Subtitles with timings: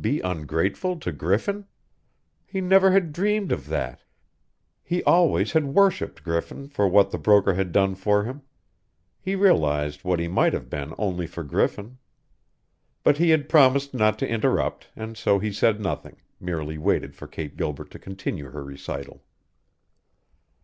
[0.00, 1.64] Be ungrateful to Griffin?
[2.44, 4.02] He never had dreamed of that!
[4.82, 8.42] He always had worshiped Griffin for what the broker had done for him;
[9.20, 11.98] he realized what he might have been only for Griffin.
[13.04, 17.28] But he had promised not to interrupt, and so he said nothing, merely waited for
[17.28, 19.22] Kate Gilbert to continue her recital.